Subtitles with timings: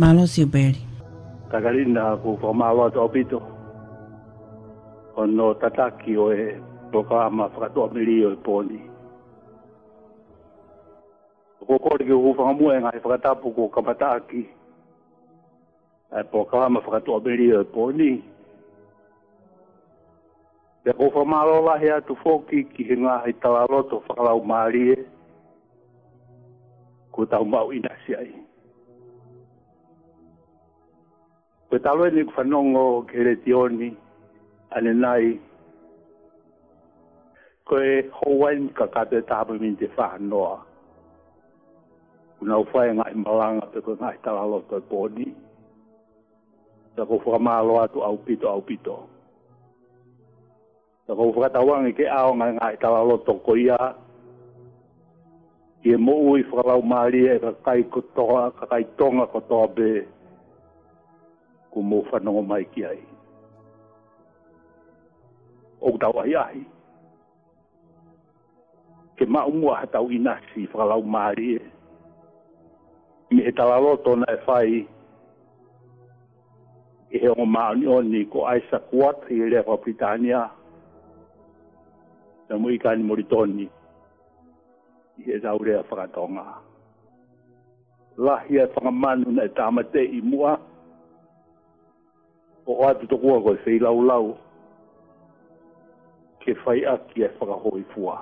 [0.00, 0.80] Malo si uberi.
[1.52, 3.36] Tagarina ku whamawa tō pito.
[5.12, 6.56] O no tataki o e
[6.88, 8.80] prokama whakatoa miri o e pōni.
[11.68, 14.48] Ko kore ki uwhamua e ngai whakatapu ko kamataki.
[16.16, 18.10] E prokama whakatoa miri o e pōni.
[20.80, 24.98] Te ko whamawa lahi atu fōki ki he ngai tawaroto whakalau maari e.
[27.12, 28.16] Ko tau mau inasi ai.
[28.16, 28.48] Ko tau mau inasi ai.
[31.70, 33.94] Koe talo e ni kufanongo kere tioni
[34.74, 35.38] ane nai.
[37.68, 40.54] Koe hawai ni kakato e tapu min te whanoa.
[42.38, 45.26] Kuna ufai e ngai malanga pe ko ngai talalo koe poni.
[46.98, 48.96] Sa koe whakamalo atu au pito au pito.
[51.06, 53.82] Sa koe whakatawangi ke ao ngai ngai talalo toko ia.
[55.86, 58.58] Ie mou i whakalau maria e kakai kotoa, kotoa be.
[58.58, 59.90] Kakai tonga kotoa be
[61.70, 63.00] ko mo fa no mai ki ai
[65.80, 66.62] o ta wa ya hi
[69.16, 71.56] ke ma umu ha ta wi na si fa la mari
[73.30, 74.70] mi e ta la lo to na e fai
[77.10, 80.50] e he o ma ni on ko ai sa kuat i le fa britania
[82.50, 83.66] na mo i ka ni moritoni
[85.22, 86.46] i e zaure a fa ka tonga
[88.18, 90.58] lahi e whangamanu na e tamate i mua
[92.72, 94.36] 我在这角落，灰溜溜，
[96.40, 98.20] 却非阿 kie 发开火。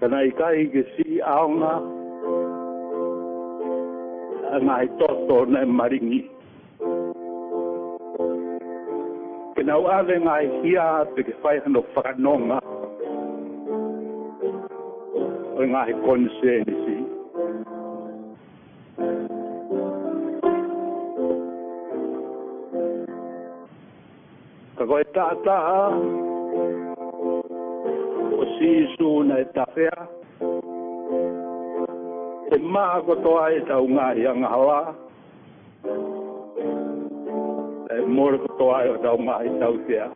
[0.00, 1.82] 在那一开始，阿妈。
[4.62, 6.26] ngai toto na maringi.
[9.54, 12.58] Kena wale ngai hia te ke whai hano whakanonga.
[12.58, 12.62] Ah.
[15.58, 16.96] O ngai konsensi.
[24.78, 25.98] Ka koe tātaha, ah.
[28.38, 29.96] o sisu na e tawhea,
[32.50, 34.76] e maa kotoa e tau ngā hianga hawa.
[37.92, 40.06] E mōre kotoa e tau ngā i tau tea.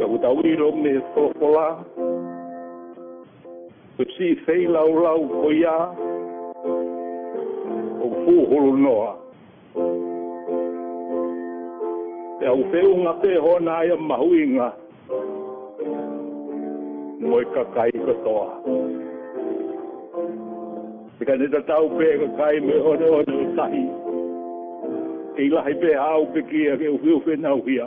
[0.00, 1.66] Ka uta uiro me kōkola.
[3.98, 5.22] Ko si fei lau lau
[8.00, 9.10] O fūhuru noa.
[12.40, 14.00] Te au feunga te hona ia mahuinga.
[14.08, 14.70] mahuinga
[17.30, 18.32] moi ka kai ko to
[21.18, 23.82] te ka nita tau pe ka kai me ore ore o tahi
[25.38, 27.76] e ila hai pe hao pe kia ke uwi uwi na uwi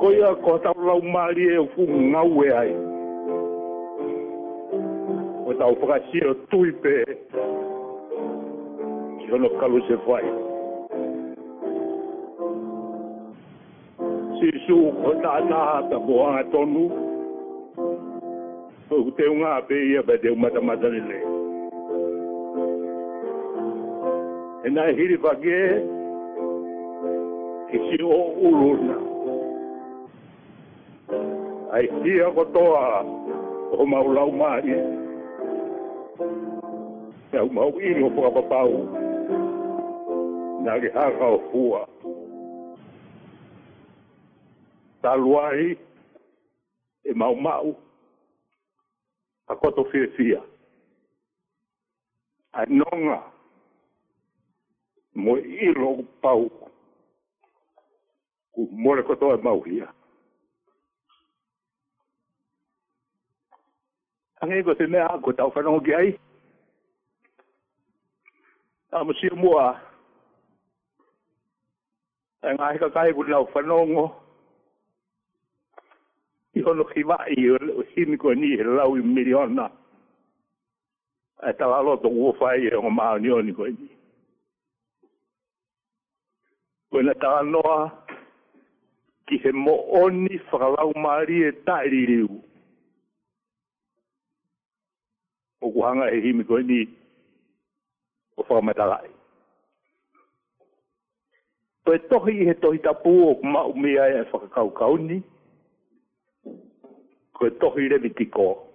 [0.00, 2.70] ko ia ko tau lau maari e ufu ngau e ai
[5.48, 6.94] o tau pakasio tui pe
[7.32, 10.24] ki hono kalu se fai ki hono kalu se fai
[14.42, 16.88] Isu o tāna ta boanga tonu.
[18.90, 21.18] O te unga ape ia pa te umata matanele.
[24.66, 25.58] E nā hiri whake
[27.70, 28.18] e si o
[28.50, 28.98] uruna.
[31.72, 33.04] Ai kia kotoa ah.
[33.78, 34.76] o maulau mahi.
[37.30, 38.74] Te au mau ino pukapapau.
[40.66, 41.82] Nā ki haka o fua.
[41.86, 41.91] Ah.
[45.02, 45.78] taluai
[47.04, 47.74] e mau mau
[49.48, 50.40] a koto fie fia.
[52.52, 53.18] A nonga
[55.14, 56.42] mo i rogu pau
[58.54, 59.90] ku mole koto e mau hia.
[64.40, 66.18] Ange ko te mea ko tau whanongo ki ai.
[68.92, 69.68] A mo sio mua.
[72.42, 74.04] E ngā hika kai ku nau whanongo.
[74.06, 74.21] Ngā
[76.62, 79.70] kiva yonhiva'i uhinikoni lau miliona
[81.58, 83.88] talalo to wufai o ma nioni koni
[86.90, 87.90] kona talanoa
[89.26, 92.28] ki he mo oni lau maari e taiririu
[95.60, 96.88] o kuhanga he himi ni
[98.38, 99.10] o fa whakamatala'i
[101.84, 105.22] Toi tohi he tohi tapu o kuma umea e whakakaukauni,
[107.42, 108.68] koe tohi revi tiko.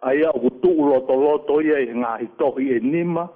[0.00, 3.28] Aia o kutu loto loto ia e ngahi tohi e nima,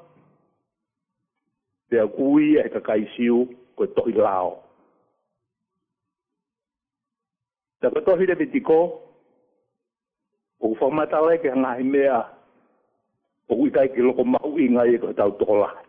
[1.90, 3.46] te a kui e kakaisiu
[3.76, 4.58] koe tohi lao.
[7.80, 8.78] Te koe tohi revi tiko,
[10.60, 12.18] o kufamata lai ke ngahi mea,
[13.48, 15.86] o kuitai ki loko mahu inga e koe tau toko lahi.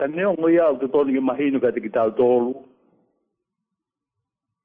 [0.00, 2.52] Tane o ngoi au te tonu ki mahinu kate ki tau tolu,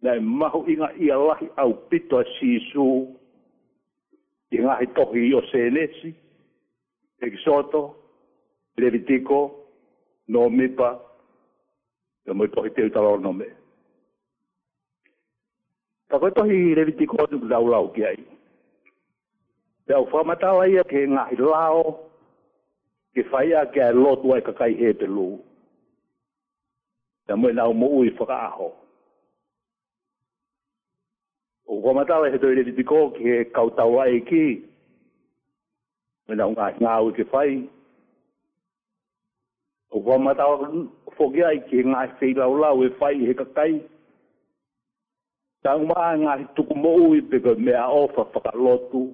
[0.02, 2.86] nei mahu inga ia lahi au pito a sisu
[4.52, 6.12] i ngahi toki i o senesi
[7.22, 7.82] eksoto
[8.78, 9.40] levitiko
[10.28, 10.90] no mipa
[12.26, 13.46] ya e mo toki teu talo no me
[16.10, 18.18] ta ko toki levitiko du lau lau ki ai
[19.90, 21.86] ya fa mata lai ke ngahi lao
[23.14, 25.30] ke fai a ke lotu ai ka kai he te lu
[27.30, 28.81] ya mo na mo ui fa ka ho
[31.82, 34.48] ko mata e he to ile dipiko ke kautawa e ki
[36.30, 37.66] mena un gas nau ke fai
[39.90, 40.46] o ko mata
[41.18, 43.82] fogia e ki nga se ila ola we fai he kakai
[45.66, 49.10] tang ma nga tu ko mo u pe ko me a ofa fa ka lotu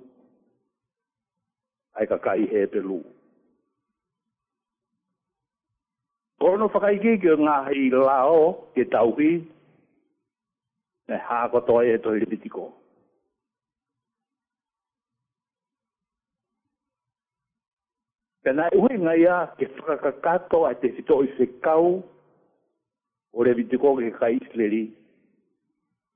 [1.96, 3.00] ai kakai he te lu
[6.40, 9.16] ko no fa ki ke nga hi lao ke tau
[11.08, 12.60] 来下个队也队里边的歌，
[18.44, 22.04] 本来乌蝇阿雅给弗拉卡托阿提斯多伊斯考，乌
[23.44, 24.94] 雷比迪贡给凯伊斯里，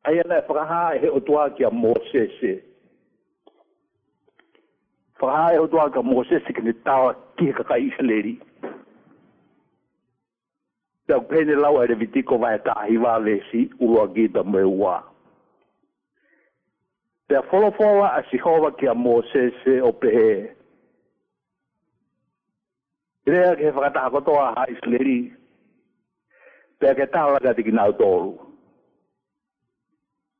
[0.01, 2.61] 阿雅来弗拉埃奥托阿给摩西斯，
[5.13, 8.37] 弗拉埃奥托阿给摩西斯跟的塔瓦基给凯伊斯里。
[11.11, 14.95] Tau pene lau ere vitiko vai ta ahiwa lesi ua gita me ua.
[17.27, 20.31] Te a wholofola a sihova ki a Mosese o pehe.
[23.27, 25.17] Rea ke whakataha kotoa ha isleri.
[26.79, 28.31] Te a ke tāla ka tiki nau tōru.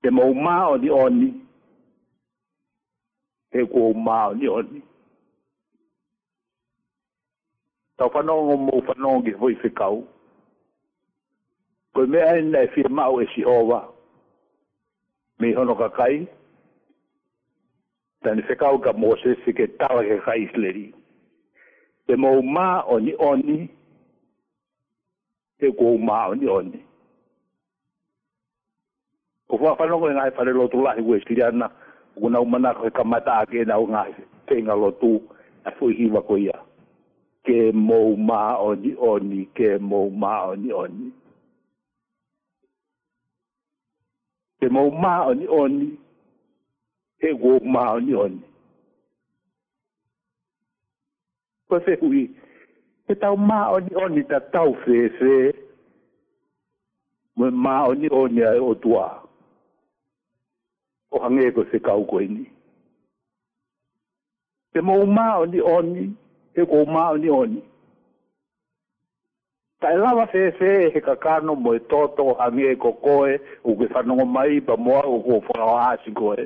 [0.01, 1.29] Te mau mao ni oni.
[3.51, 4.79] He kua mao ni oni.
[7.99, 10.01] Tau whanongo mou whanongi hoi whikau.
[10.05, 10.19] Tau
[11.93, 13.87] Koi mea e nai fia mau e si owa.
[15.39, 16.27] Mi hono ka kai.
[18.23, 20.93] Tani whekau ka mose se ke tala ke kai isleri.
[22.07, 23.59] Te mou mā oni oni.
[25.59, 26.79] Te kou mā oni oni.
[29.51, 31.67] Ko fua whanongo e ngai whare lotu lahi ue siriana.
[32.15, 34.13] Kuna umana koe ka mata ake na o ngai
[34.47, 35.11] whenga lotu.
[35.63, 36.47] A fui hiwa koe ia.
[36.49, 36.59] Ya.
[37.45, 39.45] Ke mou mā oni oni.
[39.55, 40.71] Ke mou mā oni oni.
[40.71, 41.17] Ke mou mā oni oni.
[44.61, 45.85] te mau ma oni oni
[47.19, 48.41] e go ma oni oni
[51.69, 52.21] ko se hui
[53.09, 55.31] e tau ma oni oni ta tau fe fe
[57.35, 59.07] mo ma oni oni ai o tua
[61.11, 62.45] o hange ko se kau ko ini
[64.73, 66.05] te mau ma oni oni
[66.53, 67.61] e go ma oni oni
[69.81, 73.33] Ta e lawa fe fe e he kakano mo e toto hangi e kokoe
[73.65, 76.45] u ke whanongo mai pa moa u ko whanau aasi koe.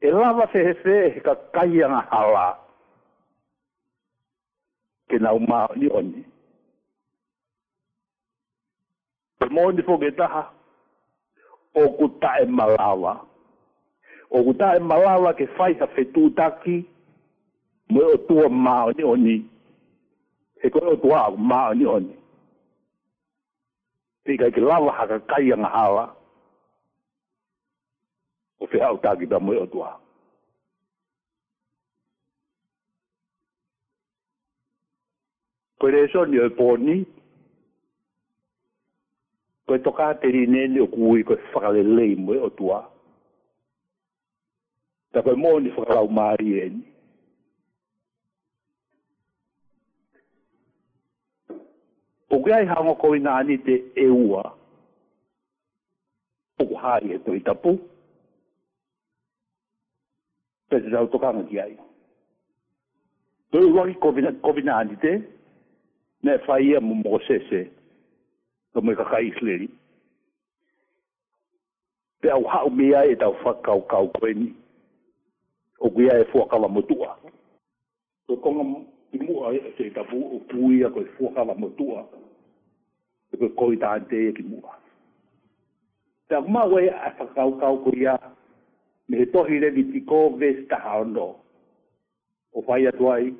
[0.00, 2.46] E lawa fe he fe e he kakaianga hala
[5.08, 6.22] ke na umaha ni oni.
[9.38, 10.42] Pe mo ni fuke taha
[11.80, 13.14] o ku ta e malawa.
[14.34, 16.76] O ku ta e malawa ke whaiha fe tūtaki
[17.92, 19.04] mo e o tua maa ni oni.
[19.12, 19.36] oni.
[20.62, 22.14] ekolotoaku maonioni
[24.24, 26.16] ke lava hakakai hawa
[28.60, 30.02] o feau taki tamoe o tuaku
[35.78, 36.96] koe lesoni oe poni
[39.66, 42.92] koe tokateli nene o kui koe fakalelei moe o tuaku
[45.12, 46.84] ta koe moni fakalau mari eni
[52.30, 54.42] o ke ai hango ko ina ani te e ua
[56.60, 57.70] o ku hai e to i tapu
[60.68, 61.74] pe te tautokanga ki ai
[63.52, 63.96] to i wangi
[64.42, 65.12] ko vina ani te
[66.22, 67.60] ne faia mo mo sese
[68.72, 69.68] to mo i kaka isleri
[72.20, 74.52] pe au hau mea e tau whakau kau kweni
[75.84, 77.16] o ku ia e fuakala motua
[78.26, 82.06] to konga mo i mua e, e te tapu o pui a koe fuakala motua
[83.32, 84.72] e koe koe tante e ki mua.
[86.28, 88.14] Te a kuma wei a whakau kau koe ia
[89.08, 91.26] me he tohi re vi tiko ves taha ondo
[92.54, 93.32] o whai atu ai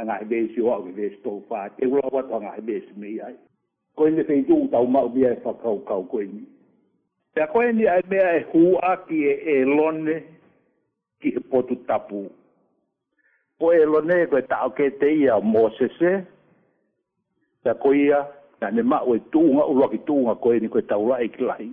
[0.00, 2.86] a ngai ves i oa o ves tō wha te ula watu a ngai ves
[2.96, 3.36] me i ai.
[3.96, 6.44] Koe ni whei tū tau mau mia e whakau kau koe ni.
[7.36, 10.20] Te a koe ni ai mea e hua ki e e lone
[11.20, 12.24] ki he potu tapu
[13.58, 16.12] po e lo ne koe tau ke te ia mosese,
[17.64, 18.20] ta koe ia,
[18.60, 21.68] na ne mao e tūnga, uroki tūnga koe ni koe tau lai ki lai.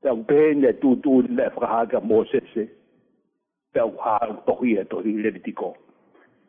[0.00, 2.66] Ta un pēne tū tū ni le whakahaka mosese,
[3.76, 5.74] ta un hā un tohi e tohi le mitiko.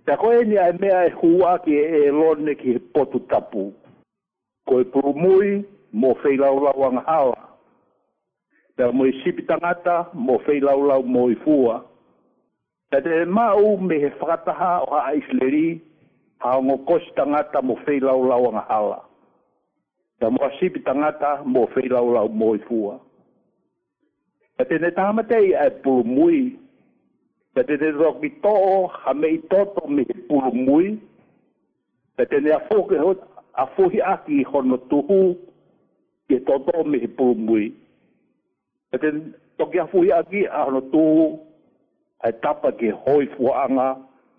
[0.08, 3.68] Ta koe ni ai mea e hua ki e lo ne ki potu tapu.
[4.68, 5.62] Koe purumui,
[5.94, 7.34] mō whei lau lau
[8.78, 11.82] Ta mō i e sipi tangata, mō whei lau lau mō i e fua.
[11.84, 11.91] Ta
[12.92, 15.66] Tete ma o me he whakataha o ha aisleri
[16.44, 18.98] ha o ngō kosi tangata mō whei lau anga hala.
[20.20, 22.98] Ta mō asipi tangata mō whei lau lau mō i fua.
[24.58, 26.42] Ta tene tāmatei a pulu mui.
[27.56, 28.54] Tete ne roki tō
[29.06, 30.92] ha mei tōto me he pulu mui.
[32.18, 33.24] Ta tene a fōke hot
[33.66, 35.22] a fōhi aki i hono tuhu
[36.28, 37.70] ke tōto me he pulu mui.
[38.92, 41.24] Ta tene toki a fōhi aki a hono tuhu
[42.22, 43.90] ai tapa ke hoi fuanga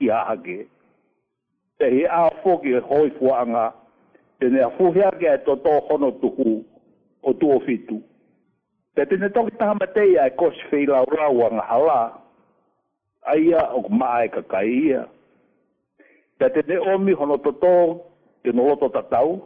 [0.00, 0.66] i ahage.
[1.78, 3.64] Te he a fōki e hoi fuanga,
[4.38, 6.54] te ne afuhea ke ai tō tō hono tuku
[7.22, 7.98] o tuo fitu.
[8.94, 11.98] Te tene toki taha matei ai kosi fei lau rau anga hala,
[13.34, 15.02] aia o maa e kakai ia.
[16.38, 17.74] Te tene omi hono tō tō
[18.46, 19.40] te noloto tatau,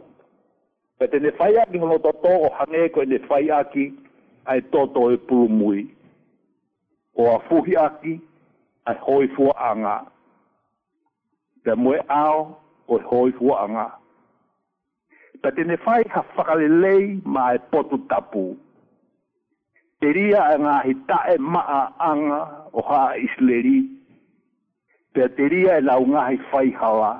[0.99, 3.91] te tene whai aki hono tō tō o hane koe ne whai aki
[4.45, 5.87] ai tō tō e pulumui.
[7.17, 8.19] O afuhi aki,
[8.87, 10.01] a hoi fua anga.
[11.63, 13.87] Te mue ao o hoi fua anga.
[15.41, 18.43] Pa tene whai ha whakalelei ma e potu tapu.
[19.99, 21.79] Te ria a ngā hi tae maa
[22.09, 22.41] anga
[22.79, 23.79] o ha isleri.
[25.13, 27.11] Pe te ria e lau ngā hi whai hawa.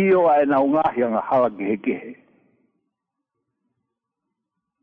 [0.00, 2.10] Io a e lau ngā hi anga hawa gehegehe.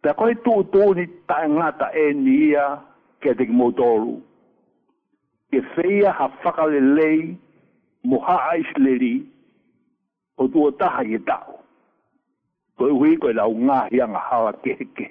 [0.01, 2.65] Pe koe tūtūni tae ta e ni ia
[3.21, 4.17] ke te ki mōtoru
[5.51, 7.21] ke feia ha faka le lei
[8.09, 9.13] mo ha ais le ri
[10.39, 11.57] o tu ta ha ye ta o
[12.77, 15.09] ko wi ko la nga ya nga ha wa ke ke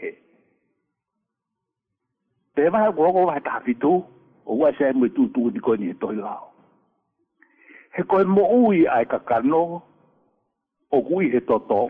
[2.55, 3.93] te ba ha go go ba ta fi tu
[4.49, 6.37] o wa se mo tu tu di ko ni to la
[7.99, 9.63] he ko mo ui ai ka ka no
[10.95, 11.83] o gui he to to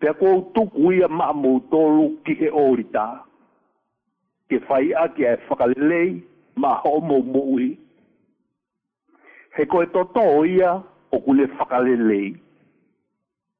[0.00, 1.84] te ko tu gui ma mo to
[2.24, 3.06] ki he o ri ta
[4.48, 6.10] ke fai a ke fa ka le lei
[6.58, 7.58] ma ho mo mo
[9.54, 10.82] he ko to to oia
[11.14, 12.28] o kule fakale lei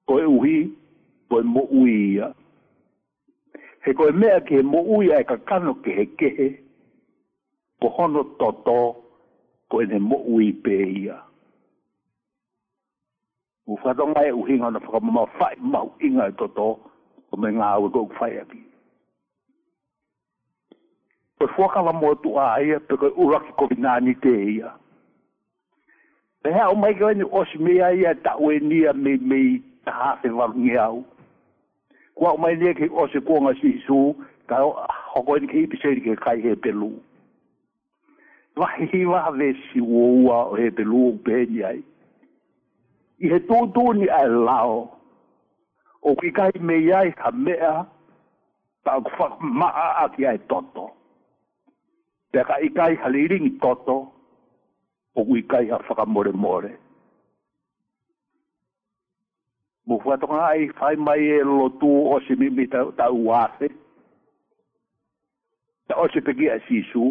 [0.06, 0.58] ko e uhi
[1.30, 2.26] ko e mo ui ia
[3.86, 6.48] he ko e mea ke mo ui ai ka kano ke he ke he
[7.80, 8.80] ko hono to to
[9.70, 11.16] ko e ne mo ui pe ia
[13.66, 16.68] ufa to mai uhi ngana fakamama fai mau inga e to to
[17.30, 18.67] ko me ngā ue ko fai api
[21.38, 24.70] Pe fuaka la motu a aia pe koe uraki kovinani te eia.
[26.42, 29.38] Pe hea omai kawai ni osi mea aia ta ue nia me me
[29.84, 31.04] ta hafe walu nge au.
[32.14, 34.16] Kua omai nia ke osi kuonga si isu
[34.48, 34.58] ta
[35.14, 36.90] hoko ni ke ipiseri ke kai he pelu.
[38.56, 41.82] Vahi hi waha ve si uoua o he pelu o pehenji ai.
[43.20, 44.90] I he tūtū ni ai lao.
[46.02, 47.74] O kikai mei ai ha mea
[48.84, 50.87] pa kufa maa aki ai toto.
[52.32, 53.94] Te ka ikai haliringi toto,
[55.16, 56.72] o ku ikai a whakamore more.
[59.86, 62.66] Mu whatonga ai whai mai e lotu o se mimi
[62.98, 63.68] ta uase.
[65.88, 67.04] Ta o se peki a sisu,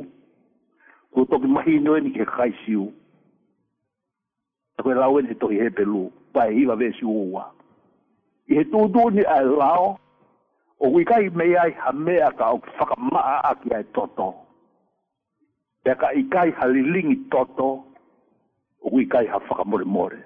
[1.13, 2.91] ku toki mahi noe ni ke kai siu.
[4.77, 7.43] Ta koe lau ene toki he pelu, pae hiwa vesi uwa.
[8.49, 9.97] I he tūtū ni a lao,
[10.79, 14.45] o ku ikai mei ai hamea ka o whakamaa aki ai totoa
[15.87, 17.67] pe ka i kai halilingi toto
[18.83, 20.17] o i kai ha whakamore more.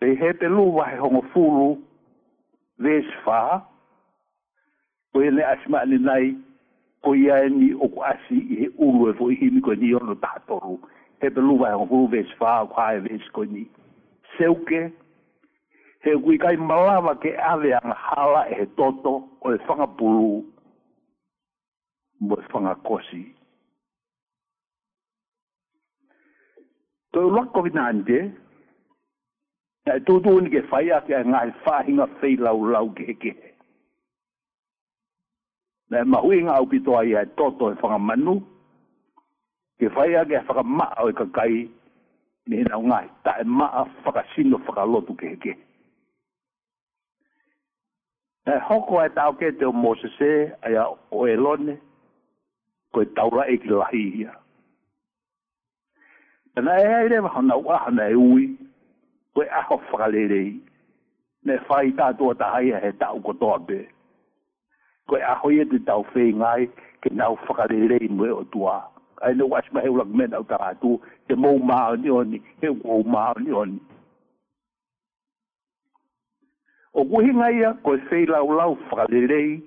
[0.00, 1.66] Pe he te lu wahe hongo fulu
[2.86, 3.40] vees wha
[5.12, 6.30] ko e le asma ni nai
[7.04, 9.76] ko i ae ni o ku asi i he ulu e fo i himi ko
[9.76, 10.78] ni ono tātoru
[11.20, 13.66] he te lu wahe hongo fulu vees wha o kua e vees ko ni
[14.38, 14.80] seuke
[16.08, 20.32] he kui kai malawa ke aveang hala e he toto o e whangapulu
[22.28, 23.22] mo fanga e kosi.
[27.12, 28.18] Tau lako vina ande,
[29.86, 33.34] na e tūtū ni ke whai ake a ngai whāhinga whei lau lau ke ke.
[35.90, 38.38] Na e mahui ngā au pitoa i hai tōtō e whanga manu,
[39.78, 41.60] ke whai ake a whaka maa o i e ka kai,
[42.48, 45.54] ni hina ngai, ta e maa whaka sino whaka lotu ke ke.
[48.46, 50.32] Na e hoko ai tau ke te o Moses e,
[50.66, 51.76] a ia o Elone,
[52.94, 54.32] koe taura e ki lahi ia.
[56.54, 58.46] Tana e ai rewa hana ua hana e ui,
[59.34, 60.52] koe aho whakalerei,
[61.44, 63.80] ne whai tātua ta haia e he tau kotoa be.
[65.10, 66.66] Koe aho ia e te tau whee ngai,
[67.02, 68.76] ke nau whakalerei mwe o tua.
[69.24, 70.94] Ai ne wasma heu lak mena o tātu,
[71.26, 73.78] te mou maa ni oni, he wou maa ni oni.
[76.94, 79.58] O kuhi ngai ia, koe whee lau lau whakalerei,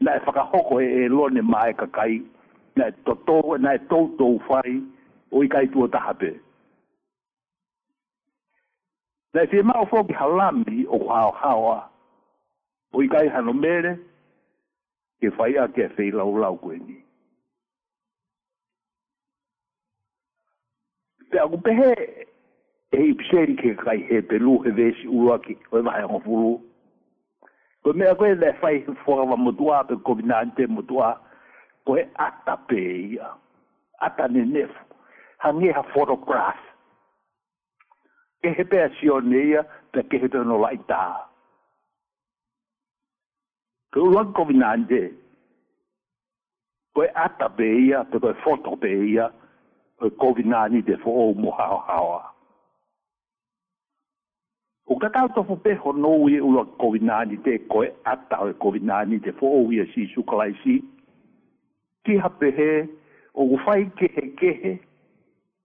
[0.00, 2.22] na e whakahoko e e lone maa e kakai,
[2.80, 4.80] na toto na toto fai
[5.30, 6.32] o kai tu tahape
[9.34, 11.76] na fi ma fo ki halami o ha hawa
[12.96, 13.92] o kai hanomere
[15.20, 16.96] ke fai a ke fei lau lau koe ni
[21.30, 21.90] pe aku pehe
[22.96, 26.56] e ipseri ke kai he pelu he vesi ua ki o mai ngofuru
[27.80, 31.14] Ko mea koe le fai fuawa motua pe COVID-19 motua
[31.84, 32.80] koe ata pe
[33.12, 33.30] ia.
[34.00, 34.84] Ata ne nefu.
[35.38, 36.60] Hangi ha photograph.
[38.42, 41.02] Ke he pe asio ne ia, pe ke he tono lai tā.
[43.92, 45.02] Ke uan kovinande,
[46.94, 49.30] koe ata pe ia, pe koe photo pe ia,
[50.00, 52.20] koe kovinani de fo o mu hao hawa.
[54.90, 59.46] O kakao tofu peho no ue ua kovinani te koe ata o kovinani te fo
[59.64, 60.80] ue si sukalai si
[62.06, 62.70] kihape he
[63.34, 64.72] o whai kehe kehe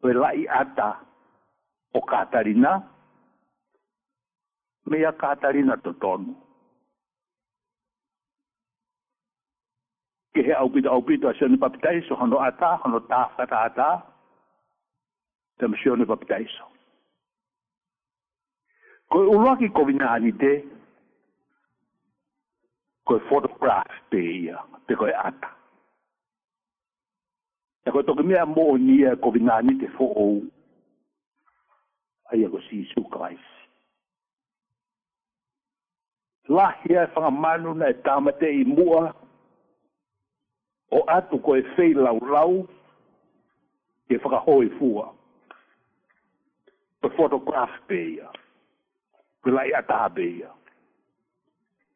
[0.04, 0.90] o lai ata
[1.94, 2.72] o katarina
[4.86, 5.94] mea katarina to
[10.36, 14.04] Kehe au pita au pita sione ata hono tāwhata ata
[15.82, 16.66] sione papitaiso.
[19.74, 20.52] kovina anite
[23.08, 24.52] koe photograph te
[25.24, 25.50] ata.
[27.86, 30.34] e ko toki mea mo ni e ko vinani te fo ou
[32.34, 33.46] ai e ko si su kais
[36.58, 39.04] lahi e whanga manu na e tamate i mua
[40.92, 42.66] o atu ko e fei lau lau
[44.12, 45.06] e whaka ho e fua
[47.02, 48.28] pe fotograf beia
[49.42, 50.50] pe lai ata beia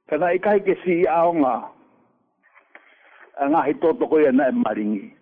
[0.08, 1.58] pe lai kai ke si aonga
[3.40, 5.16] ngā hi tōtoko i e nā e maringi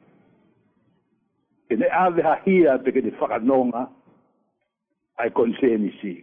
[1.68, 3.84] ke ne ave ha hia pe ke ni faka nonga
[5.20, 6.14] ai konse ni si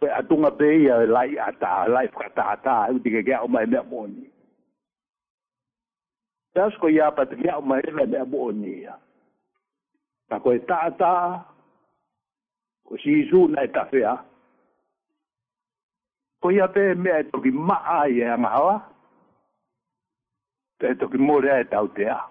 [0.00, 3.66] pe atunga pe ia lai ata lai faka ta ata u dike ke o mai
[3.66, 4.24] me moni
[6.54, 8.94] das ko ia pat ke o mai me me moni ia
[10.28, 11.12] ta ko ta ata
[12.88, 14.14] ko si su na ta fea
[16.40, 18.72] ko ia pe me to ki ma ai anga ha
[20.80, 22.24] pe to ki mo re ta u te ah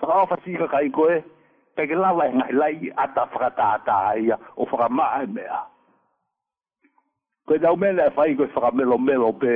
[0.00, 1.22] Whakao whasika ka i koe,
[1.76, 5.58] peke lawa e ngai lai ata whakataata aia o whakamaa mea.
[7.46, 9.52] Koe tau mele e whai koe whakamelo melo pe,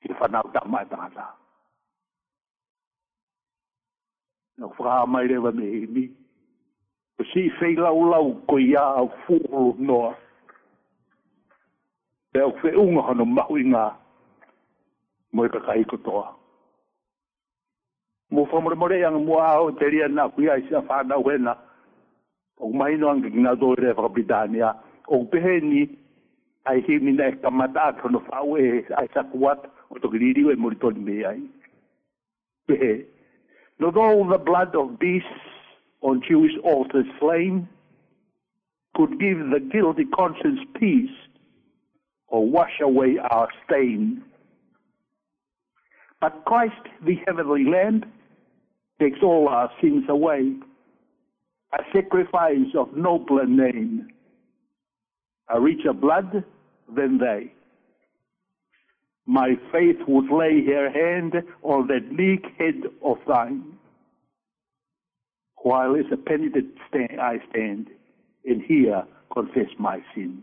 [0.00, 1.26] ki te whanau e ta mai tangata.
[4.58, 6.04] Nau whakaa mai rewa me e mi,
[7.20, 10.10] o si whei lau lau koe ia au fuhulu noa,
[12.32, 13.84] pe au whe unga hono mahu inga,
[15.36, 15.92] moe kakai kotoa.
[15.92, 16.32] Moe kotoa.
[18.34, 19.70] mu more yang ao
[20.10, 20.42] na ku
[20.86, 21.56] fa na wena
[22.58, 23.22] o mai no ang
[23.60, 24.74] do re fa britania
[25.08, 25.82] o pehe ni
[26.66, 27.30] ai hi ni na
[28.00, 30.90] ko no fa we ai sa kuat o to we mo to
[31.28, 31.40] ai
[32.66, 33.06] pehe
[33.78, 35.42] though the blood of beasts
[36.02, 37.66] on Jewish altars slain
[38.96, 41.14] could give the guilty conscience peace
[42.28, 44.22] or wash away our stain.
[46.20, 48.04] But Christ, the heavenly Lamb
[49.00, 50.52] takes all our sins away,
[51.72, 54.08] a sacrifice of nobler name,
[55.48, 56.44] a richer blood
[56.94, 57.52] than they.
[59.26, 63.78] My faith would lay her hand on that meek head of thine,
[65.56, 67.88] while as a penitent stand, I stand,
[68.44, 69.02] and here
[69.32, 70.42] confess my sin.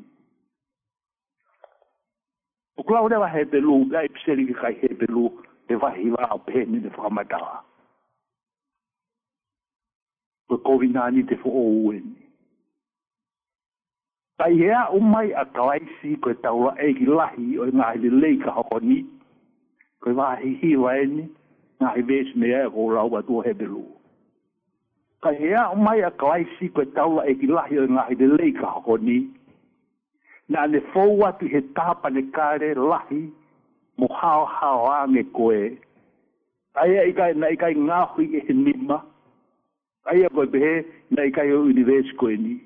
[2.79, 5.29] O kula o lewa hebelu, la ipseli ki kai hebelu,
[5.69, 6.89] lewa hiwa au peni ni
[10.51, 12.03] ko COVID-19 te fo o uen.
[14.35, 18.51] Tai hea umai a kawaisi ko e taura e lahi o i ngahi lei ka
[18.57, 18.99] hako e ni.
[20.03, 21.23] Ko e wahi hi waeni
[21.79, 23.85] ngahi vesi mea e ko rau atua hebe lu.
[25.23, 28.97] Tai hea umai a kawaisi ko taura e lahi o i ngahi lei ka hako
[28.97, 29.19] ni.
[30.51, 33.23] Na ne fou atu he tapa ne kare lahi
[33.97, 35.77] mo hao hao ange koe.
[36.75, 38.99] Tai e ikai na ikai ngahui e he nima.
[40.09, 42.59] aiyakoy behe nai kai o universi koeni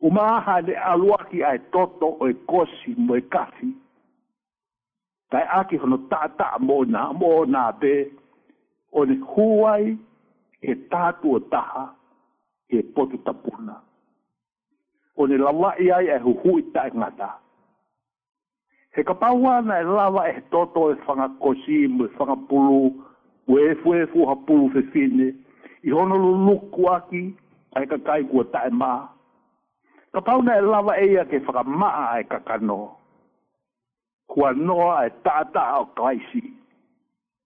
[0.00, 3.68] umaha le aluaki ai toto o e kosi mo e kafi
[5.30, 8.10] Tai aki hono tata mo na mo ona pe
[8.92, 9.96] one huai
[10.70, 11.94] e tatu o taha
[12.68, 13.76] e potu tapuna
[15.16, 17.28] one lalaʻi ai ae huhuʻi taʻegata
[18.94, 23.02] he kapaua na e lava e toto e fagakosi mo e fagapulu
[23.48, 25.34] ue efuefu hapulu fefine
[25.84, 27.22] i hono lu luku aki
[27.76, 28.92] ai ka kai ku ta ma
[30.12, 32.80] ka pau na lava e ia ke fa ma ai ka kano
[34.30, 36.42] ku no ai ta ta o kaisi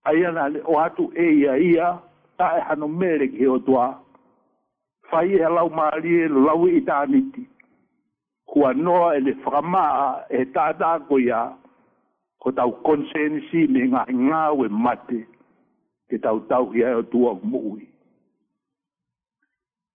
[0.07, 1.87] ai ana o atu e ia ia
[2.37, 3.85] ta e hano mere ki o tua
[5.09, 7.43] fai e lau mali e lau i ta niti
[8.51, 9.85] ku no e le fa ma
[10.29, 11.15] e ta ta ko
[12.41, 15.19] ko tau konsensi me nga nga we mate
[16.09, 17.94] ke tau tau ia o tua mui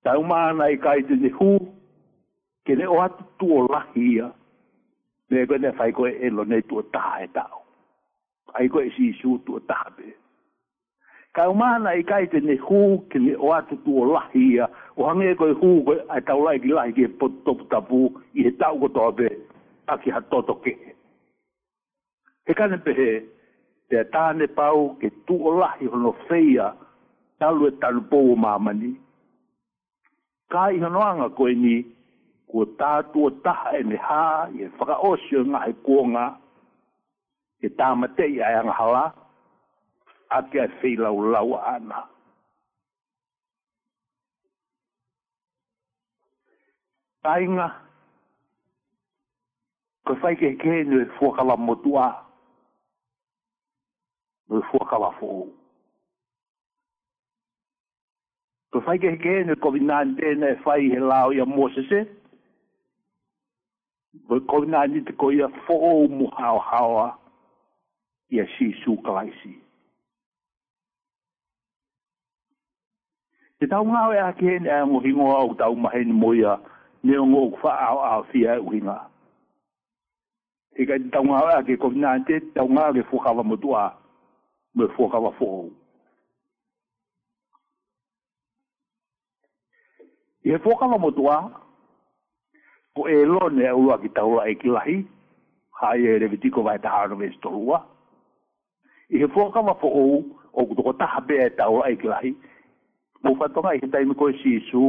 [0.02, 1.48] tau mana i kai te hu
[2.68, 4.28] ke ne o atu tu o lahi ia
[5.30, 7.58] me e koe ne fai koe e lo nei tuo o taha e tau
[8.60, 10.06] ai koe si isu tuo o taha pe
[11.36, 12.80] tau mana i kai te ne hu
[13.12, 16.20] ke ne o atu tu o lahi ia o hange e koe hu koe ai
[16.30, 18.00] tau lai ki lahi ke po topu tapu
[18.40, 19.28] i he tau koto a pe
[19.92, 20.20] a ki ha
[20.64, 20.74] ke
[22.48, 23.10] he kane pe he
[23.90, 26.72] te tāne pau ke tuo o lahi hono feia
[27.40, 28.92] talu e talu pou o mamani
[30.52, 31.74] kai hanoanga koe ni,
[32.50, 36.24] ko ta to ta e ne hā, e whakaosio nga e kōnga,
[37.62, 39.04] e tāmatei ai anga hala,
[40.38, 40.66] ake
[40.98, 42.00] la u la u ana.
[47.22, 47.68] Tainga,
[50.06, 52.08] ko fai ke ke kēnu e fuakala motua,
[54.48, 55.58] no e fuakala fuakala
[58.70, 62.06] Ko fai ke ke ne ko vi nan de ne fai he lao ya mosese.
[64.28, 65.76] Bo ko vi nan de ko ya fo
[66.08, 67.08] mu hao hao a.
[68.36, 69.50] Ya si su kai si.
[73.58, 76.54] Te tau ngā wea ke ne ngō hingo au tau mahen moia
[77.02, 78.96] ne o ngō kwha au au fia e uhinga.
[80.74, 83.82] Te kai te tau ngā wea ke COVID-19 tau ngā ke fukawa motua
[84.76, 85.68] me fukawa fukawa.
[90.44, 91.42] Ihe fwo kama mwot waa,
[92.96, 94.96] w e lone w lwag ta w laikilahi,
[95.80, 97.78] haye revitiko vay ta harwens e to lwa.
[99.14, 100.14] Ihe fwo kama fwo ou,
[100.56, 102.30] ou kutoko ta habi e e ya ta w laikilahi,
[103.22, 104.84] mwofa tona e hitay mwoko e shisu,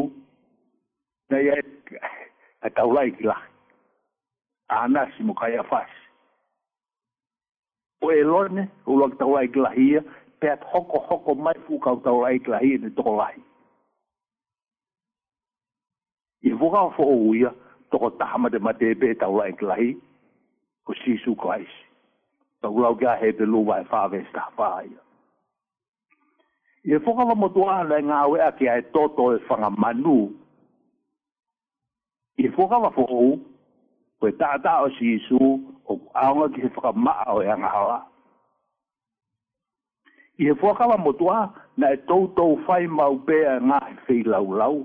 [1.30, 1.56] na ya
[2.76, 3.50] ta w laikilahi.
[4.70, 5.92] A nasi mwokay afas.
[8.04, 10.02] W e lone w lwag ta w laikilahi ya,
[10.40, 13.51] pe at hoko hoko may fwo ka w ta w laikilahi, e neto w laikilahi.
[16.44, 17.52] i voga fo o ia
[17.92, 19.92] toko taha ma te mate e pēta ula e klahi
[20.90, 21.76] o Sisu Christ.
[22.62, 25.00] Ta ula o kia hepe lua e whawe e staha whaia.
[26.86, 30.34] I e whakawa motu ahana e ngāwe a kia e toto e fanga manu.
[32.42, 33.36] I e whakawa whou,
[34.20, 35.44] ko e tātā o Sisu,
[35.86, 38.00] o aonga ki se whakamaa o e ngāwa.
[40.42, 41.30] I e whakawa motu
[41.78, 44.82] na e toutou whai mau pēa ngā e whi lau.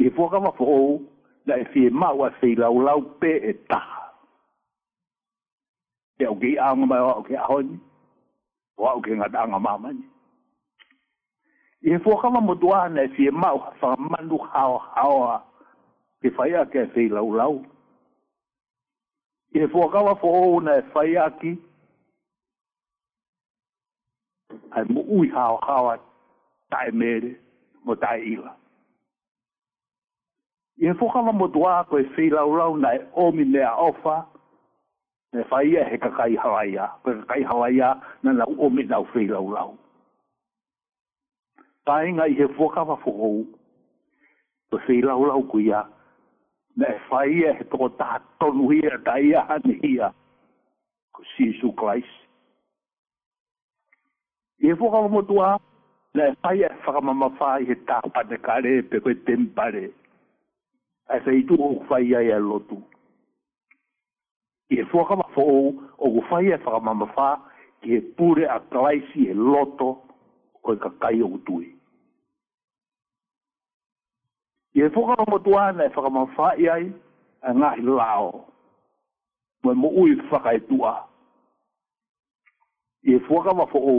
[0.00, 1.00] En fwo kama fwo ou,
[1.46, 3.80] na e fye mawa se law law pe e ta.
[6.20, 7.76] E ou ki an wak wak ou ki a honi,
[8.80, 10.06] wak ou ki nga ta nga ma mani.
[11.84, 15.34] En fwo kama mwot wak na e fye mawa fwa mandu kawa kawa
[16.22, 17.54] ki fwaya ke se law law.
[19.54, 21.52] En fwo kama fwo ou na e fwaya ki
[24.70, 25.92] ay mwoi kawa kawa
[26.72, 27.30] ta e mwede,
[27.84, 28.54] mwot ta e ila.
[30.82, 34.24] I he whokala motua ko e whilau rau na e omi ne a ofa,
[35.34, 39.76] e whaia he kakai hawaia, koe kai hawaia na na omi na u whilau rau.
[41.86, 43.44] Taenga i he whokala whokou,
[44.70, 45.84] ko e whilau rau kuia,
[46.76, 50.14] na e whaia he toko tā tonu hia, ta ia hani hia,
[51.12, 52.06] ko Sisu Christ.
[54.64, 55.58] I he whokala motua,
[56.14, 59.92] na e whaia e whakamama whai he tāpane kare, pe pe koe tempare,
[61.18, 62.82] feitu o faia ia lotu
[64.70, 67.40] i e fua kama fo o o e fa mama fa
[67.82, 69.98] ki e pure a klaisi e loto
[70.62, 71.66] ko ka kai o tui
[74.74, 76.86] i e fua kama tuana e fa mama fa ia i
[77.42, 78.46] a ngahi lao
[79.64, 80.94] mo mo ui fa kai tua
[83.02, 83.96] i e fua kama fo o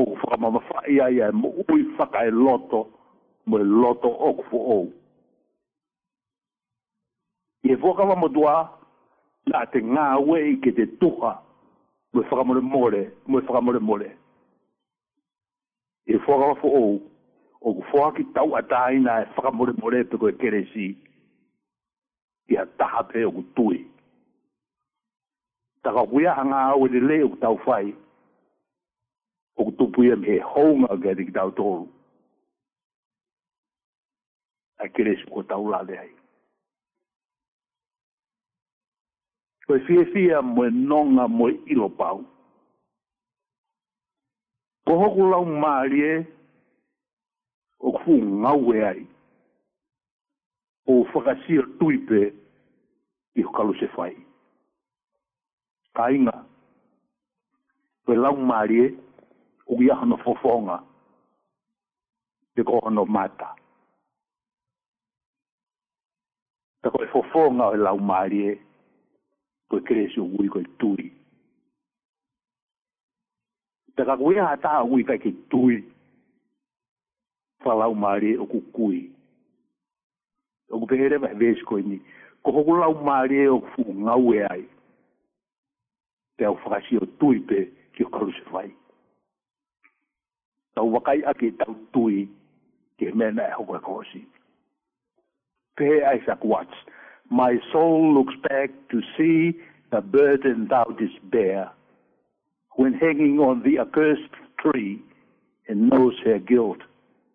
[0.00, 2.88] o fa mama fa ia ia mo ui faka e loto
[3.46, 4.88] mo loto o fo o
[7.64, 8.78] e voka wa modua
[9.46, 11.32] la te nga we i ke te tuha
[12.12, 14.08] mo e whaka mole mole mo e whaka mole mole
[16.12, 17.00] e whaka wa fo ou
[17.60, 20.88] o ku whaka ki tau atai na e whaka mole mole pe koe kere si
[22.50, 23.78] i a taha pe o ku tui
[25.82, 27.94] taka kuia a nga we le le o ku tau whai
[29.56, 31.86] o ku tupu ia me hounga ke te ki tau tolu
[34.82, 36.10] a kere si ku tau la le hai
[39.72, 42.18] Toi fie fie moe nonga moe ilo pau.
[44.84, 46.12] Ko hoku lau maalie
[47.84, 49.02] o kufu ngaue ai.
[50.86, 52.20] O whakasio tuipe
[53.34, 54.12] i hukalu se fai.
[55.96, 56.34] Ka inga.
[58.04, 59.24] Koe lau maalie ya
[59.70, 60.76] o kiahano fofonga
[62.54, 63.48] te kohono mata.
[66.82, 68.58] Te koe fofonga o lau maalie o
[69.72, 71.08] ko kere su wui ko tui.
[73.96, 75.78] Ta ka kuia ata a wui ka ki tui.
[77.64, 79.08] Falau maari o ku kui.
[80.68, 81.96] O ku pehere vai vesi ko ini.
[82.44, 84.62] Ko hoku lau maari o ku fuku ngau e ai.
[86.36, 87.64] Te au whakasi o tui pe
[87.96, 88.68] ki o karu se whai.
[90.76, 92.26] Tau wakai ake tau tui
[93.00, 94.20] ke mena e hoku e kosi.
[95.76, 97.00] Pehe ai sa kuatsi.
[97.32, 99.58] My soul looks back to see
[99.90, 101.70] the burden thou didst bear
[102.76, 104.28] when hanging on the accursed
[104.60, 105.00] tree
[105.66, 106.80] and knows her guilt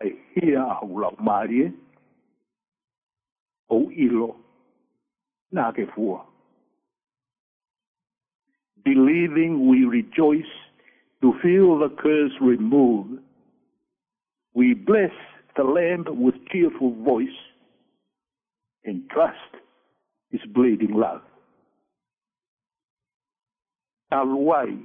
[0.00, 1.72] ai hea hear haula marie
[3.68, 4.36] o ilo
[5.50, 6.20] na ke kefua.
[8.84, 10.61] Believing we rejoice
[11.22, 13.20] to feel the curse removed.
[14.54, 15.10] We bless
[15.56, 17.26] the lamb with cheerful voice
[18.84, 19.36] and trust
[20.30, 21.22] his bleeding love.
[24.12, 24.78] Aluai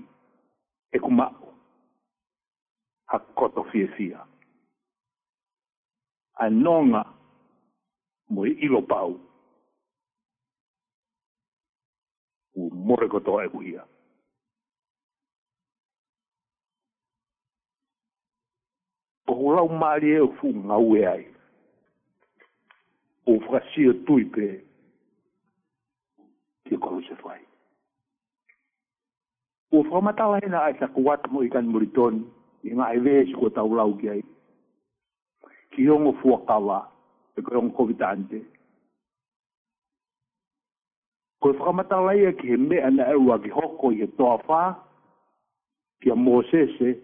[0.95, 1.53] ekumao
[3.11, 4.21] hakoto fiefia.
[6.41, 7.05] Anonga
[8.29, 9.19] mo ilopau.
[12.55, 13.83] U morekotoa eguia.
[19.27, 21.27] o rau mari e fu nga ue ai.
[23.27, 24.47] O frasi e tui pe
[26.67, 27.39] ki kolo se fai.
[29.75, 32.15] O fra matala hena ai sa kuat mo ikan muriton
[32.67, 34.21] i nga ai vees kua tau lau ki ai.
[35.75, 36.77] Ki hongo fua kawa
[37.35, 38.41] e kua hongo kovitante.
[41.39, 44.61] Koe whakamatala ia ki he mea na erua ki hoko i he toa whā,
[46.01, 46.95] ki a Mosese,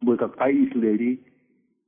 [0.00, 1.10] mo i ka kai isleri,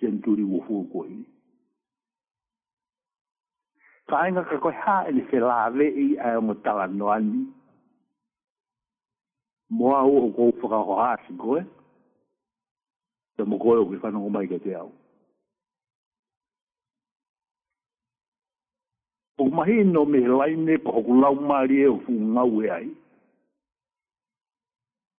[0.00, 1.12] Christian turi wo fu koi.
[4.08, 7.44] Kainga ka koi ha ele se lave i a mo tala no ani.
[9.68, 11.60] Mo a o go fu ka ho ha si koi.
[13.36, 14.88] Te mo koi o ki fanu mai ke te au.
[19.44, 22.88] O mahi no me laine po ho lau mari e fu nga we ai.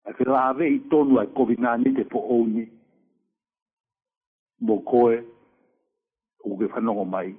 [0.09, 2.80] A ke lave i tonu ai kovinani te po ouni
[4.61, 5.17] mo koe
[6.45, 7.33] o ke whanongo mai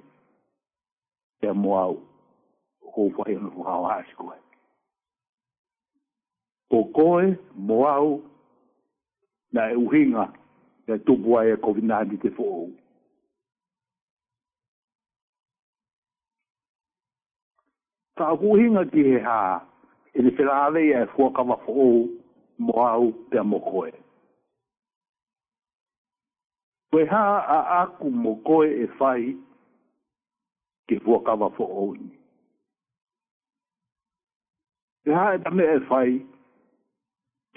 [1.41, 1.95] e a moa au
[2.81, 4.37] o kou whai anu whakao aasi koe.
[6.71, 8.09] Mo koe, mo au,
[9.53, 10.25] na e uhinga
[10.87, 12.69] e tupu e COVID-19 te whoou.
[18.17, 19.61] Ka uhinga ki he haa,
[20.13, 22.07] e ni whela alei e fuakama whoou
[22.59, 23.93] mo au pe a mo koe
[26.93, 29.33] koe ha a aku mo koe e fai
[30.87, 32.11] ke fua kawa fo ouni.
[35.01, 36.19] Te ha e tame e fai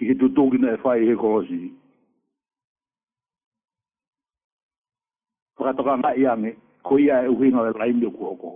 [0.00, 1.60] ki he tutungina e fai he korosi.
[5.58, 8.54] Whakatoka ngā iange, ko ia e uhinga le laimi o kuoko.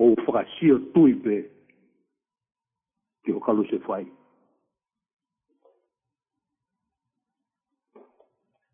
[0.00, 1.42] O whakasio tui pe
[3.26, 4.02] ki o kalu se fai.
[4.06, 4.19] Whakatoka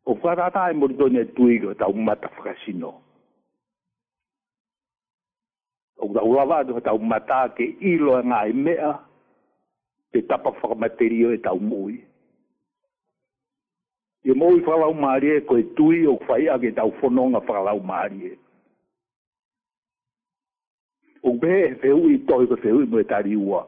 [0.06, 2.92] o whakata ai mori tōne tuiro tau mata whakasino.
[5.98, 8.92] O tau lava atu tau mata ke ilo a ngā mea
[10.12, 11.98] te tapa whakamaterio e tau mui.
[14.22, 18.34] E mōi whalau maari e koe tui o whai ake tau whanonga whalau maari e.
[21.26, 23.64] O be e whehu i tohi ko whehu i mwe tari ua.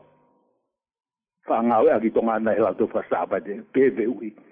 [1.50, 4.30] Whangau e aki tonga na he lato whasabate, be whehu i.
[4.30, 4.47] Whangau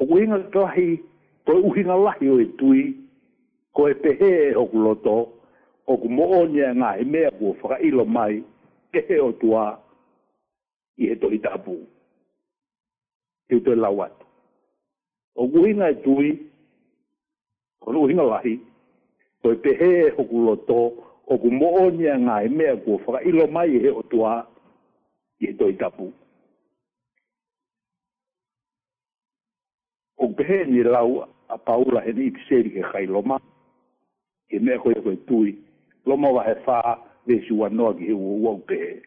[0.00, 0.96] o uinga kahi
[1.44, 2.96] ko uhinga lahi o tui
[3.76, 5.16] ko e pehe e hoku loto
[5.86, 8.40] o ku moonia ngā e mea kua whaka ilo mai
[8.92, 9.64] ke he o tua
[10.96, 11.76] i he tohi tapu
[13.52, 14.26] i utoe lau atu
[15.36, 16.30] o uhinga e tui
[17.84, 18.56] ko uhinga lahi
[19.44, 20.80] ko e pehe e hoku loto
[21.30, 24.32] o ku moonia ngā e mea kua whaka ilo mai he o tua
[25.44, 26.08] i he tohi tapu
[30.40, 33.36] pehe ni lau a paula he ni tiseri ke kai loma.
[34.48, 35.58] Ke mea koe koe tui.
[36.06, 36.78] Loma wa he wha
[37.26, 39.02] le si wanoa ki he ua ua upehe.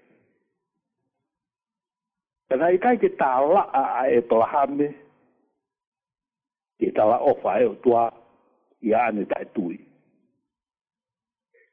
[2.49, 4.89] Tana i kai ke tā la a a e plahame.
[6.79, 8.03] Ke tā la ofa e o tua
[8.83, 9.79] i a ane tai tui.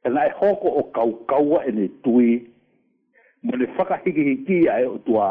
[0.05, 2.33] Tana i e hoko o kau kaua e ne tui.
[3.43, 5.29] Mone whakahikihiki a e o tua.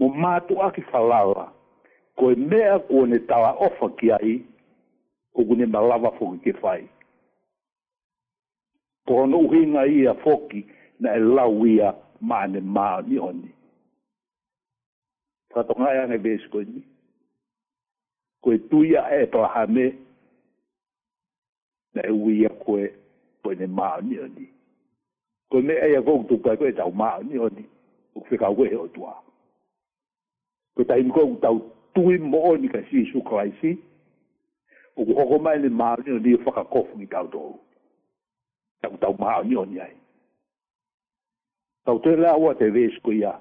[0.00, 0.58] Mo mātu aki falawa.
[0.58, 1.48] Mo mātu aki falawa
[2.20, 4.34] ko e mea ko ne tawa ofa ki ai,
[5.32, 6.82] ko kune malawa foki ke whai.
[9.08, 10.60] Ko hono uhinga i a foki
[11.00, 13.48] na e lau i a maane maa ni honi.
[15.54, 16.84] Kato ngai ane besi ko ni.
[18.44, 19.86] Ko e tuia e prahame
[21.94, 22.84] na e ui a koe
[23.42, 24.44] ko ne maa ni honi.
[25.48, 27.64] Ko e mea i a koku tukai ko e tau maa ni honi.
[28.12, 29.16] Ko fika ue he o tua.
[30.76, 33.78] Ko tai mkou tau tukai tui mo o ni ka si isu kwa isi.
[34.96, 37.58] O ku hoko mai le maa ni o ni whaka kofu ni kau tohu.
[38.80, 39.94] Ta ku tau maa ni o ni ai.
[41.84, 43.32] Tau te lea ua te vesku ia.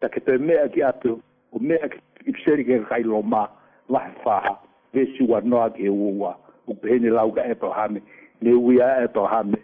[0.00, 1.20] Ta ke te mea ki atu,
[1.52, 1.98] o mea ki
[2.30, 3.48] ipseri ke kai lo maa,
[3.88, 4.56] lahe whaha,
[4.92, 6.34] vesi ua noa ke ua
[6.66, 8.00] O pene lau ka eto hame,
[8.42, 9.62] ne uia eto hame.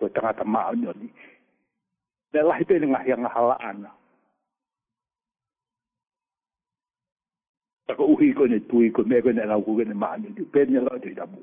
[0.00, 1.06] Toi tangata maa ni o ni.
[2.34, 3.86] Ne lahi pene ngahi anga hala ana.
[3.86, 3.94] Ne
[7.88, 10.42] ako uhi ko ni tui ko me ko ni ngau ko ni ma ni ti
[10.42, 11.38] pe ni ngau ti da bu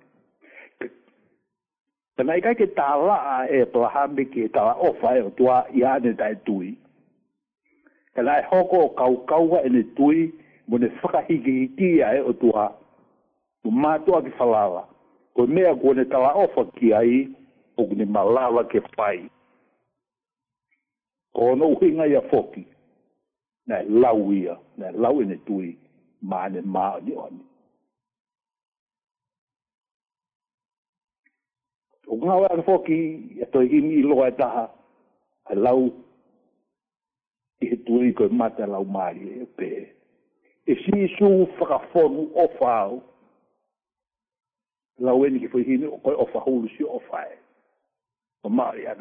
[2.15, 5.99] tanai kai ke tala a e plaham bi ke tala o fa e tua ia
[6.03, 6.75] ni dai tui
[8.15, 10.33] tanai hoko kau kau wa e ni tui
[10.67, 12.67] mo ni faka higi ti a e o tua
[13.63, 14.83] tu ma tua ki falala
[15.35, 17.23] ko me ko ni tala o fa ki ai
[17.79, 19.29] o ni malala ke pai
[21.33, 22.67] ko no uhi ngai a foki
[23.67, 25.71] na lauia na lau e ni tui
[26.23, 27.43] mal e mal di ogni.
[32.13, 32.95] O ngā wā ka whoki
[33.43, 34.73] e toi hini i loa e taha a
[35.51, 35.85] ah, lau
[37.63, 39.69] i he tuli koe mata lau māri e pē.
[40.71, 43.01] E si i sū whakafonu o whāu
[45.03, 47.35] lau eni ki whi hini o koe o whahulu si o whae.
[48.47, 48.95] O māri a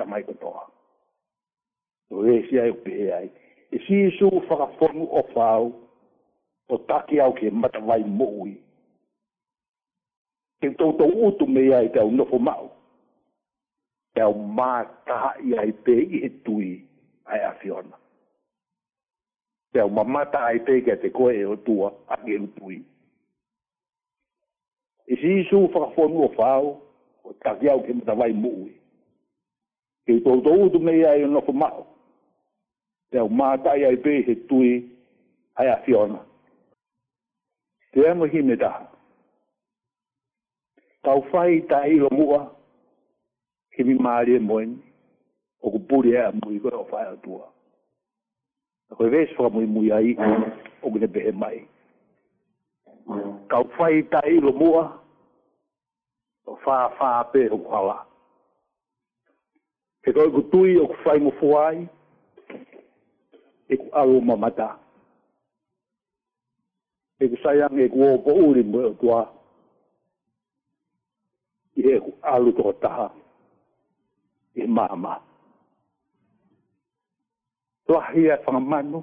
[6.69, 8.55] o taki au ke mata vai mōi.
[10.61, 12.71] Ke tau tau utu me ai te au nofo mau.
[14.15, 16.69] Te au mā taha i ai pē i he tui
[17.25, 17.97] ai a fiona.
[19.73, 22.79] Te au mamata ai pē kia te koe e o tua a ke e utui.
[25.09, 26.75] I e si isu whakafonu o whāo,
[27.25, 28.75] o taki au ke mata vai mōi.
[30.07, 31.87] Ke tau tau utu me ai o nofo mau.
[33.11, 34.71] Te au mā taha i ai pē i he tui
[35.61, 35.79] ai a fiona.
[35.79, 36.21] Te au mā taha i ai pē i he tui ai a fiona
[37.93, 38.87] te amo hi me daha.
[41.05, 42.39] Tau whai ta ilo mua,
[43.77, 44.77] ki mi maari e moen,
[45.61, 47.49] o ku puri ea mui koe o whai atua.
[48.91, 50.15] A koe vees whaka mui mui ai,
[50.83, 51.61] o kune pehe mai.
[53.53, 54.85] Tau whai ta ilo mua,
[56.49, 57.99] o whaa whaa pe o kuhala.
[60.03, 61.89] Te koe kutui o ku whai mo fuai,
[63.69, 64.79] e ku alo mamataa.
[67.23, 69.19] eke sayang eke wopo uri mwe otwa
[71.79, 73.09] e alu toko taha
[74.55, 75.23] e mama
[77.87, 79.03] toahia e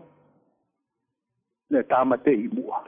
[1.69, 2.83] ne tāmate i mua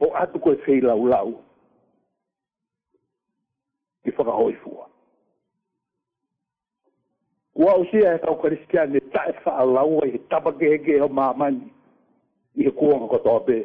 [0.00, 1.30] o atu koe whei lau lau
[4.06, 4.84] i whakahoi fua
[7.58, 9.34] Ua o sea e kau karistiane tae
[12.58, 13.58] i he kuonga katoa pē.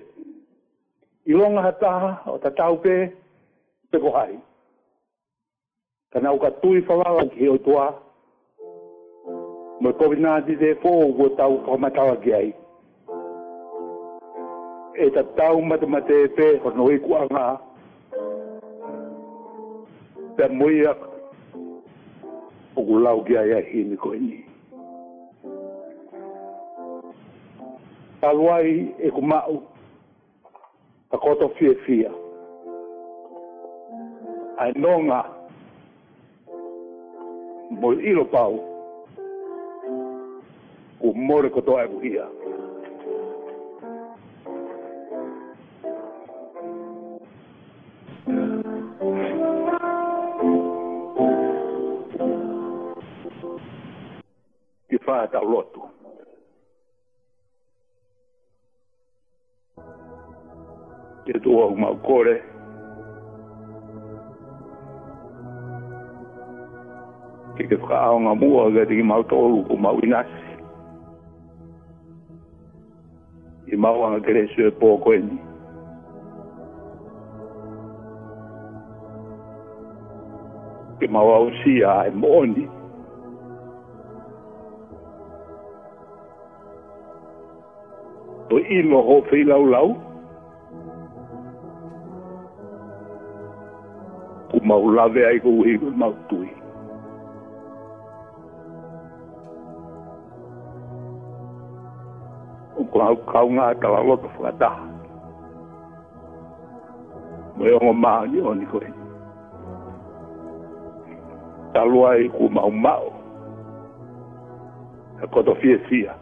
[1.26, 1.94] I longa ha tā,
[2.30, 2.96] o ta tau pē,
[3.90, 4.36] pē ko hai.
[6.14, 7.88] Ka nau ka tui whalawa ki he o tua.
[9.82, 12.52] Mo tobi nā di te fō u o tau ka matawa ki ai.
[15.06, 17.50] E ta tau matamate e pē, o no e kua ngā.
[20.38, 21.02] Pē mui ak,
[22.78, 24.28] o gulau ki ai a hini koe ni.
[24.28, 24.50] Pē mui ak,
[28.24, 29.64] Alwai ekumau
[31.12, 32.12] akoto fie fia.
[34.58, 35.20] Ainonga
[37.80, 38.56] mo ilo pau
[41.00, 42.26] ku more kotoa e buhia.
[54.90, 55.82] Ki faa lotu.
[61.26, 62.36] ke tua u mau kore.
[67.58, 70.42] Ke ke whakaonga mua ke te ki mau tolu ku mau inasi.
[73.72, 75.38] I mau anga kere sue pōko eni.
[81.00, 82.66] Ke mau au sia e mōni.
[88.50, 89.88] E o ilo ho fei lau lau.
[94.74, 96.50] mau lave ai ko i mau tui.
[102.82, 104.72] O ko au kau ngā ka la loto whakata.
[107.56, 108.90] Mo e ongo maani o ni koe.
[111.76, 113.06] Talua e ku mau mau.
[115.22, 116.14] Ka e koto fie fia.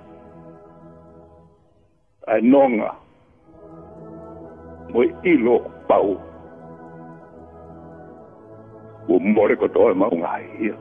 [2.27, 2.91] Ai e nonga.
[4.91, 5.07] Mo ilo pau.
[5.07, 5.55] Mo ilo
[5.87, 6.11] pau.
[9.11, 10.75] mà umubone kodwa uma ungayiyo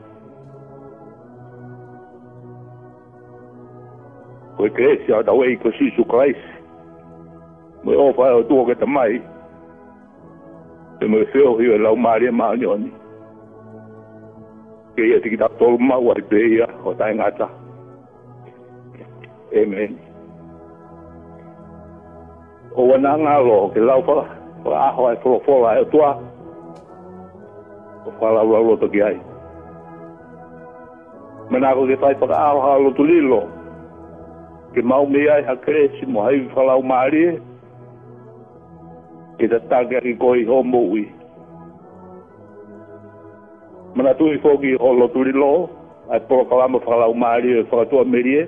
[4.57, 6.37] kwekresia da wei ko sisu krais
[7.83, 9.21] mo o fa o tuo ke tamai
[10.99, 12.91] te mo feo hiwe lau mare ma nyoni
[14.95, 17.47] ke ia tiki da tol ma wa te ia o tai ngata
[19.55, 19.97] amen
[22.75, 24.01] o wana ngalo ke cái lâu
[24.65, 26.30] o a ho ai fo lại ở tua
[28.05, 29.21] o whala ura ura toki ai.
[31.51, 33.41] Mena ako ke whai whaka aroha alo tu lilo,
[34.73, 37.37] ke mau me ai ha kresi mo haiwi whala o maarie,
[39.37, 41.05] ke te tage ki koi ho mui.
[43.95, 45.69] Mena tui fōki o lo lilo,
[46.11, 48.47] ai polo kalama whala o maarie e whala tua merie,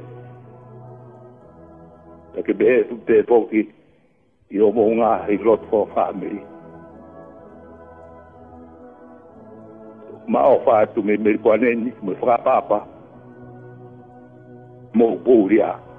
[2.44, 3.68] ke behe tu te fōki
[4.54, 6.53] i o mohunga i lotu o whaamerie.
[10.28, 12.86] maofa atu me me kwaneni me frapa apa
[14.94, 15.93] mo pouria